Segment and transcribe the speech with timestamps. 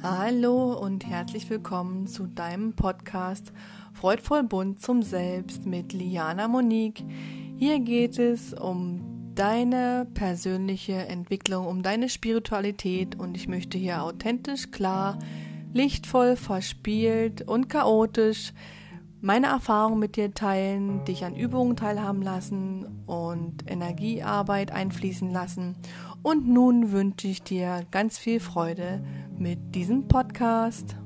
[0.00, 3.52] Hallo und herzlich willkommen zu deinem Podcast
[3.92, 7.04] Freudvoll bunt zum Selbst mit Liana Monique.
[7.56, 14.70] Hier geht es um deine persönliche Entwicklung, um deine Spiritualität und ich möchte hier authentisch,
[14.70, 15.18] klar,
[15.72, 18.52] lichtvoll, verspielt und chaotisch
[19.20, 25.74] meine Erfahrungen mit dir teilen, dich an Übungen teilhaben lassen und Energiearbeit einfließen lassen.
[26.22, 29.02] Und nun wünsche ich dir ganz viel Freude
[29.38, 30.96] mit diesem Podcast.